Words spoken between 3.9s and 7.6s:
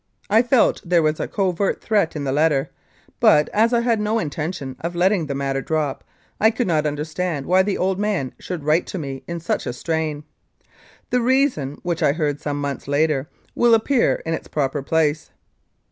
no intention of letting the matter drop, I could not understand